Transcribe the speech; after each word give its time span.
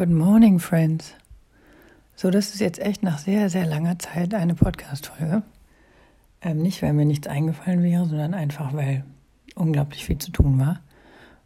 Good 0.00 0.08
morning, 0.08 0.58
friends. 0.58 1.12
So, 2.16 2.30
das 2.30 2.54
ist 2.54 2.60
jetzt 2.60 2.78
echt 2.78 3.02
nach 3.02 3.18
sehr, 3.18 3.50
sehr 3.50 3.66
langer 3.66 3.98
Zeit 3.98 4.32
eine 4.32 4.54
Podcast-Folge. 4.54 5.42
Ähm, 6.40 6.62
nicht, 6.62 6.80
weil 6.80 6.94
mir 6.94 7.04
nichts 7.04 7.26
eingefallen 7.26 7.82
wäre, 7.82 8.06
sondern 8.06 8.32
einfach, 8.32 8.72
weil 8.72 9.04
unglaublich 9.54 10.06
viel 10.06 10.16
zu 10.16 10.30
tun 10.30 10.58
war. 10.58 10.80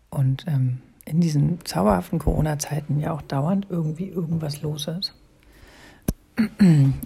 Und 0.09 0.47
ähm, 0.47 0.79
in 1.05 1.21
diesen 1.21 1.65
zauberhaften 1.65 2.21
Corona-Zeiten 2.21 3.01
ja 3.01 3.11
auch 3.11 3.23
dauernd 3.23 3.67
irgendwie 3.71 4.07
irgendwas 4.07 4.63
los 4.63 4.87
ist. 4.87 5.17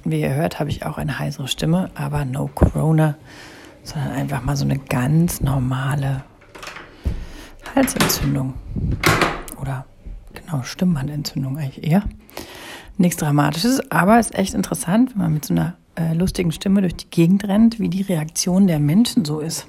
Wie 0.05 0.21
ihr 0.21 0.35
hört, 0.35 0.61
habe 0.61 0.69
ich 0.69 0.85
auch 0.85 0.99
eine 0.99 1.19
heisere 1.19 1.49
Stimme, 1.49 1.91
aber 1.95 2.27
no 2.27 2.49
Corona, 2.49 3.17
sondern 3.85 4.11
einfach 4.11 4.43
mal 4.43 4.55
so 4.55 4.67
eine 4.67 4.79
ganz 4.79 5.41
normale 5.41 6.25
Halsentzündung. 7.75 8.53
Oder 9.59 9.87
genau, 10.49 10.63
Stimmbandentzündung 10.63 11.59
eigentlich 11.59 11.85
eher. 11.85 12.05
Nichts 12.97 13.19
Dramatisches, 13.19 13.91
aber 13.91 14.19
es 14.19 14.27
ist 14.27 14.39
echt 14.39 14.55
interessant, 14.55 15.13
wenn 15.13 15.23
man 15.23 15.35
mit 15.35 15.45
so 15.45 15.55
einer 15.55 15.77
äh, 15.95 16.15
lustigen 16.15 16.53
Stimme 16.53 16.81
durch 16.81 16.97
die 16.97 17.11
Gegend 17.11 17.45
rennt, 17.45 17.79
wie 17.79 17.89
die 17.89 18.03
Reaktion 18.03 18.67
der 18.67 18.81
Menschen 18.81 19.25
so 19.25 19.41
ist. 19.41 19.67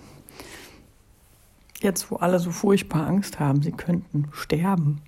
Jetzt, 1.81 2.12
wo 2.12 2.17
alle 2.17 2.39
so 2.39 2.52
furchtbar 2.52 3.08
Angst 3.08 3.39
haben, 3.39 3.62
sie 3.62 3.72
könnten 3.72 4.30
sterben. 4.34 5.02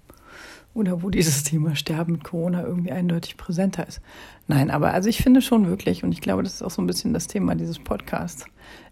Oder 0.73 1.03
wo 1.03 1.09
dieses 1.09 1.43
Thema 1.45 1.75
Sterben 1.75 2.13
mit 2.13 2.23
Corona 2.23 2.63
irgendwie 2.63 2.91
eindeutig 2.91 3.37
präsenter 3.37 3.87
ist. 3.87 4.01
Nein, 4.47 4.69
aber 4.69 4.93
also 4.93 5.09
ich 5.09 5.17
finde 5.17 5.41
schon 5.41 5.67
wirklich, 5.67 6.03
und 6.03 6.11
ich 6.11 6.21
glaube, 6.21 6.43
das 6.43 6.55
ist 6.55 6.63
auch 6.63 6.71
so 6.71 6.81
ein 6.81 6.87
bisschen 6.87 7.13
das 7.13 7.27
Thema 7.27 7.55
dieses 7.55 7.79
Podcasts. 7.79 8.45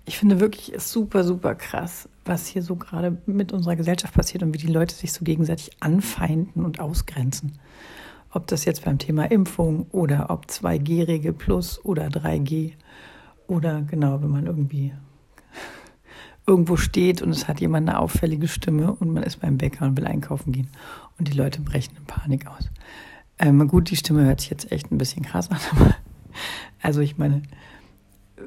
Ich 0.05 0.17
finde 0.17 0.39
wirklich 0.39 0.73
ist 0.73 0.91
super, 0.91 1.23
super 1.23 1.55
krass, 1.55 2.09
was 2.25 2.47
hier 2.47 2.63
so 2.63 2.75
gerade 2.75 3.21
mit 3.25 3.53
unserer 3.53 3.75
Gesellschaft 3.75 4.13
passiert 4.13 4.43
und 4.43 4.53
wie 4.53 4.57
die 4.57 4.67
Leute 4.67 4.95
sich 4.95 5.13
so 5.13 5.23
gegenseitig 5.23 5.71
anfeinden 5.79 6.65
und 6.65 6.79
ausgrenzen. 6.79 7.59
Ob 8.31 8.47
das 8.47 8.65
jetzt 8.65 8.85
beim 8.85 8.97
Thema 8.97 9.29
Impfung 9.31 9.87
oder 9.91 10.29
ob 10.29 10.45
2G-Regel 10.45 11.33
plus 11.33 11.83
oder 11.83 12.07
3G 12.07 12.73
oder 13.47 13.81
genau, 13.81 14.21
wenn 14.21 14.29
man 14.29 14.45
irgendwie 14.45 14.93
irgendwo 16.49 16.77
steht 16.77 17.21
und 17.21 17.29
es 17.29 17.47
hat 17.47 17.61
jemand 17.61 17.87
eine 17.87 17.99
auffällige 17.99 18.47
Stimme 18.47 18.91
und 18.93 19.13
man 19.13 19.21
ist 19.21 19.39
beim 19.39 19.59
Bäcker 19.59 19.85
und 19.85 19.95
will 19.97 20.07
einkaufen 20.07 20.51
gehen 20.51 20.67
und 21.19 21.27
die 21.27 21.37
Leute 21.37 21.61
brechen 21.61 21.95
in 21.95 22.05
Panik 22.05 22.47
aus. 22.47 22.71
Ähm, 23.37 23.67
gut, 23.67 23.91
die 23.91 23.95
Stimme 23.95 24.25
hört 24.25 24.41
sich 24.41 24.49
jetzt 24.49 24.71
echt 24.71 24.91
ein 24.91 24.97
bisschen 24.97 25.23
krass 25.23 25.51
an, 25.51 25.59
aber 25.71 25.95
also 26.81 27.01
ich 27.01 27.19
meine, 27.19 27.43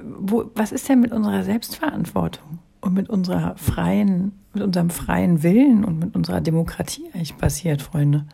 wo, 0.02 0.50
was 0.56 0.72
ist 0.72 0.88
denn 0.88 1.00
mit 1.00 1.12
unserer 1.12 1.44
Selbstverantwortung 1.44 2.58
und 2.80 2.92
mit 2.92 3.08
unserer 3.08 3.56
freien, 3.56 4.32
mit 4.52 4.64
unserem 4.64 4.90
freien 4.90 5.44
Willen 5.44 5.84
und 5.84 6.00
mit 6.00 6.16
unserer 6.16 6.40
Demokratie 6.40 7.08
eigentlich 7.14 7.38
passiert, 7.38 7.82
Freunde? 7.82 8.26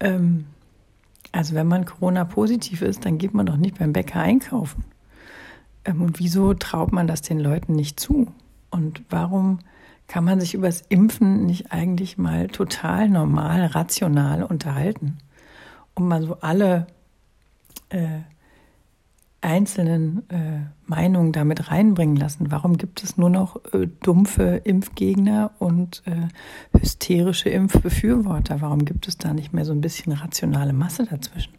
Ähm, 0.00 0.46
also 1.30 1.54
wenn 1.54 1.68
man 1.68 1.84
Corona-positiv 1.84 2.82
ist, 2.82 3.04
dann 3.04 3.18
geht 3.18 3.32
man 3.32 3.46
doch 3.46 3.56
nicht 3.56 3.78
beim 3.78 3.92
Bäcker 3.92 4.20
einkaufen. 4.20 4.82
Ähm, 5.84 6.02
und 6.02 6.18
wieso 6.18 6.52
traut 6.54 6.90
man 6.90 7.06
das 7.06 7.22
den 7.22 7.38
Leuten 7.38 7.74
nicht 7.74 8.00
zu? 8.00 8.26
Und 8.70 9.02
warum 9.10 9.60
kann 10.08 10.24
man 10.24 10.40
sich 10.40 10.54
übers 10.54 10.82
Impfen 10.88 11.46
nicht 11.46 11.72
eigentlich 11.72 12.18
mal 12.18 12.48
total 12.48 13.08
normal, 13.08 13.66
rational 13.66 14.42
unterhalten? 14.42 15.18
Und 15.94 16.08
mal 16.08 16.22
so 16.22 16.38
alle 16.40 16.86
äh, 17.88 18.20
einzelnen 19.40 20.28
äh, 20.30 20.66
Meinungen 20.86 21.32
damit 21.32 21.70
reinbringen 21.70 22.16
lassen. 22.16 22.50
Warum 22.50 22.78
gibt 22.78 23.04
es 23.04 23.16
nur 23.16 23.30
noch 23.30 23.56
äh, 23.72 23.86
dumpfe 24.02 24.60
Impfgegner 24.64 25.52
und 25.58 26.02
äh, 26.06 26.28
hysterische 26.78 27.48
Impfbefürworter? 27.48 28.60
Warum 28.60 28.84
gibt 28.84 29.06
es 29.06 29.18
da 29.18 29.32
nicht 29.32 29.52
mehr 29.52 29.64
so 29.64 29.72
ein 29.72 29.80
bisschen 29.80 30.12
rationale 30.12 30.72
Masse 30.72 31.04
dazwischen? 31.04 31.54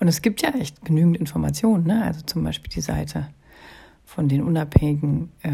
Und 0.00 0.08
es 0.08 0.20
gibt 0.20 0.42
ja 0.42 0.50
echt 0.50 0.84
genügend 0.84 1.16
Informationen, 1.16 1.86
ne? 1.86 2.04
also 2.04 2.22
zum 2.22 2.44
Beispiel 2.44 2.70
die 2.70 2.80
Seite 2.80 3.28
von 4.04 4.28
den 4.28 4.42
unabhängigen 4.42 5.30
äh, 5.42 5.50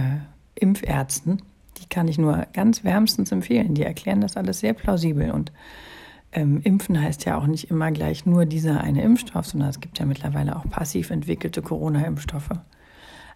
Impfärzten, 0.63 1.43
die 1.79 1.89
kann 1.89 2.09
ich 2.09 2.19
nur 2.19 2.47
ganz 2.53 2.85
wärmstens 2.85 3.33
empfehlen. 3.33 3.75
Die 3.75 3.83
erklären 3.83 4.21
das 4.21 4.37
alles 4.37 4.61
sehr 4.61 4.73
plausibel 4.73 5.31
und 5.33 5.53
ähm, 6.33 6.61
Impfen 6.63 7.01
heißt 7.01 7.27
ja 7.27 7.37
auch 7.37 7.47
nicht 7.47 7.71
immer 7.71 7.91
gleich 7.91 8.25
nur 8.25 8.47
dieser 8.47 8.81
eine 8.81 9.03
Impfstoff, 9.03 9.47
sondern 9.47 9.69
es 9.69 9.81
gibt 9.81 9.99
ja 9.99 10.07
mittlerweile 10.07 10.57
auch 10.57 10.69
passiv 10.71 11.11
entwickelte 11.11 11.61
Corona-Impfstoffe. 11.61 12.51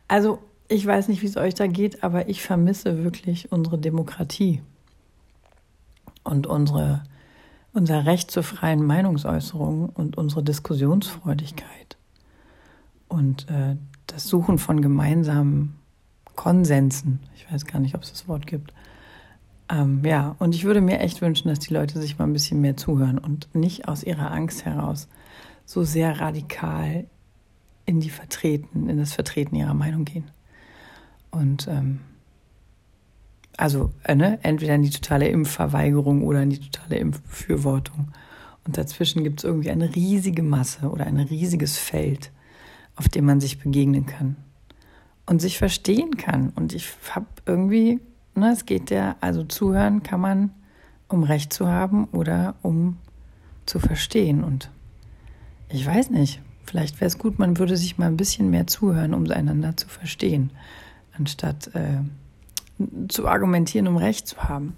Also 0.09 0.38
ich 0.69 0.86
weiß 0.86 1.09
nicht, 1.09 1.22
wie 1.22 1.26
es 1.26 1.36
euch 1.36 1.54
da 1.54 1.66
geht, 1.66 2.03
aber 2.03 2.28
ich 2.28 2.42
vermisse 2.42 3.04
wirklich 3.04 3.53
unsere 3.53 3.78
Demokratie 3.78 4.62
und 6.25 6.47
unsere, 6.47 7.04
unser 7.72 8.06
Recht 8.06 8.31
zur 8.31 8.42
freien 8.42 8.84
Meinungsäußerung 8.84 9.91
und 9.91 10.16
unsere 10.16 10.42
Diskussionsfreudigkeit 10.42 11.97
und 13.09 13.48
äh, 13.50 13.76
das 14.06 14.26
Suchen 14.26 14.59
von 14.59 14.81
gemeinsamen 14.81 15.76
Konsensen. 16.36 17.20
Ich 17.34 17.50
weiß 17.50 17.64
gar 17.64 17.80
nicht, 17.80 17.94
ob 17.94 18.02
es 18.02 18.10
das 18.12 18.28
Wort 18.28 18.47
gibt. 18.47 18.72
Ähm, 19.69 20.02
ja, 20.04 20.36
und 20.38 20.54
ich 20.54 20.64
würde 20.64 20.80
mir 20.80 21.00
echt 21.00 21.20
wünschen, 21.22 21.48
dass 21.48 21.58
die 21.58 21.74
Leute 21.74 22.00
sich 22.00 22.19
mal 22.19 22.26
ein 22.26 22.32
bisschen 22.32 22.60
mehr 22.60 22.76
zuhören 22.76 23.19
und 23.19 23.52
nicht 23.54 23.88
aus 23.88 24.04
ihrer 24.04 24.30
Angst 24.30 24.64
heraus 24.64 25.08
so 25.64 25.82
sehr 25.82 26.20
radikal 26.20 27.06
in 27.84 27.98
die 27.98 28.10
Vertreten, 28.10 28.88
in 28.88 28.98
das 28.98 29.14
Vertreten 29.14 29.56
ihrer 29.56 29.74
Meinung 29.74 30.04
gehen. 30.04 30.30
Und 31.32 31.66
ähm, 31.66 32.00
also 33.56 33.92
äh, 34.04 34.14
ne, 34.14 34.38
entweder 34.42 34.76
in 34.76 34.82
die 34.82 34.91
totale 34.91 35.28
Impfverweigerung 35.28 36.22
oder 36.22 36.42
in 36.42 36.50
die 36.50 36.60
totale 36.60 36.98
Impfbefürwortung. 36.98 38.08
Und 38.64 38.76
dazwischen 38.76 39.24
gibt 39.24 39.41
es 39.41 39.44
irgendwie 39.44 39.70
eine 39.70 39.94
riesige 39.94 40.42
Masse 40.42 40.91
oder 40.91 41.06
ein 41.06 41.18
riesiges 41.18 41.78
Feld, 41.78 42.30
auf 42.94 43.08
dem 43.08 43.24
man 43.24 43.41
sich 43.41 43.58
begegnen 43.58 44.06
kann 44.06 44.36
und 45.26 45.41
sich 45.41 45.59
verstehen 45.59 46.16
kann. 46.16 46.50
Und 46.54 46.72
ich 46.72 46.92
habe 47.10 47.26
irgendwie 47.44 48.00
Ne, 48.37 48.53
es 48.53 48.66
geht 48.66 48.91
ja, 48.91 49.16
also 49.22 49.44
zuhören 49.44 50.03
kann 50.03 50.20
man, 50.20 50.50
um 51.09 51.22
Recht 51.22 51.54
zu 51.54 51.69
haben 51.69 52.04
oder 52.12 52.54
um 52.60 52.98
zu 53.65 53.78
verstehen. 53.78 54.44
Und 54.44 54.70
ich 55.70 55.86
weiß 55.86 56.10
nicht, 56.10 56.42
vielleicht 56.66 57.00
wäre 57.00 57.06
es 57.06 57.16
gut, 57.16 57.38
man 57.38 57.59
würde 57.59 57.78
sich 57.78 57.97
mal 57.97 58.09
ein 58.09 58.19
bisschen 58.19 58.50
mehr 58.50 58.66
zuhören, 58.66 59.15
um 59.15 59.28
einander 59.31 59.75
zu 59.75 59.88
verstehen, 59.88 60.50
anstatt 61.16 61.75
äh, 61.75 62.03
zu 63.09 63.26
argumentieren, 63.26 63.88
um 63.88 63.97
Recht 63.97 64.28
zu 64.28 64.36
haben. 64.36 64.76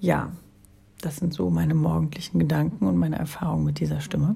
Ja, 0.00 0.32
das 1.02 1.18
sind 1.18 1.32
so 1.32 1.50
meine 1.50 1.74
morgendlichen 1.74 2.40
Gedanken 2.40 2.84
und 2.84 2.96
meine 2.96 3.16
Erfahrungen 3.16 3.64
mit 3.64 3.78
dieser 3.78 4.00
Stimme. 4.00 4.34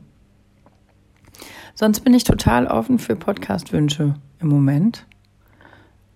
Sonst 1.74 2.00
bin 2.00 2.14
ich 2.14 2.22
total 2.22 2.68
offen 2.68 3.00
für 3.00 3.16
Podcast-Wünsche 3.16 4.14
im 4.44 4.50
Moment. 4.50 5.06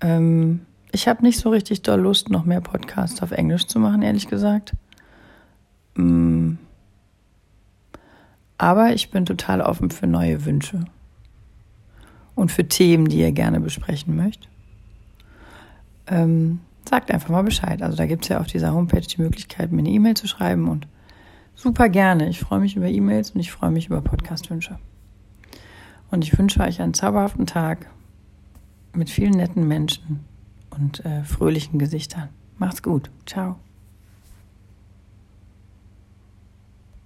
Ähm, 0.00 0.60
ich 0.92 1.08
habe 1.08 1.22
nicht 1.22 1.38
so 1.38 1.50
richtig 1.50 1.82
doll 1.82 2.00
Lust, 2.00 2.30
noch 2.30 2.44
mehr 2.44 2.60
Podcasts 2.60 3.22
auf 3.22 3.32
Englisch 3.32 3.66
zu 3.66 3.80
machen, 3.80 4.02
ehrlich 4.02 4.28
gesagt. 4.28 4.74
Mm. 5.96 6.54
Aber 8.56 8.92
ich 8.92 9.10
bin 9.10 9.24
total 9.24 9.60
offen 9.60 9.90
für 9.90 10.06
neue 10.06 10.44
Wünsche 10.44 10.84
und 12.34 12.50
für 12.50 12.66
Themen, 12.66 13.08
die 13.08 13.18
ihr 13.18 13.32
gerne 13.32 13.60
besprechen 13.60 14.16
möchtet. 14.16 14.48
Ähm, 16.06 16.60
sagt 16.88 17.10
einfach 17.10 17.28
mal 17.28 17.42
Bescheid. 17.42 17.82
Also 17.82 17.96
da 17.96 18.06
gibt 18.06 18.24
es 18.24 18.28
ja 18.28 18.40
auf 18.40 18.46
dieser 18.46 18.72
Homepage 18.72 19.00
die 19.00 19.20
Möglichkeit, 19.20 19.70
mir 19.70 19.80
eine 19.80 19.90
E-Mail 19.90 20.14
zu 20.14 20.26
schreiben 20.26 20.68
und 20.68 20.88
super 21.54 21.88
gerne. 21.88 22.28
Ich 22.28 22.40
freue 22.40 22.60
mich 22.60 22.76
über 22.76 22.88
E-Mails 22.88 23.32
und 23.32 23.40
ich 23.40 23.52
freue 23.52 23.70
mich 23.70 23.86
über 23.86 24.00
Podcast-Wünsche. 24.00 24.78
Und 26.10 26.24
ich 26.24 26.36
wünsche 26.38 26.60
euch 26.60 26.80
einen 26.80 26.94
zauberhaften 26.94 27.46
Tag 27.46 27.86
mit 28.94 29.10
vielen 29.10 29.32
netten 29.32 29.66
Menschen 29.66 30.24
und 30.70 31.04
äh, 31.04 31.24
fröhlichen 31.24 31.78
Gesichtern. 31.78 32.28
Macht's 32.56 32.82
gut. 32.82 33.10
Ciao. 33.26 33.56